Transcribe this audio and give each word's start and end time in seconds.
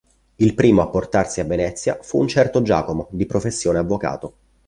Il 0.37 0.55
primo 0.55 0.81
a 0.81 0.87
portarsi 0.87 1.41
a 1.41 1.43
Venezia 1.43 1.99
fu 2.01 2.19
un 2.19 2.27
certo 2.27 2.63
Giacomo, 2.63 3.07
di 3.11 3.27
professione 3.27 3.77
avvocato. 3.77 4.33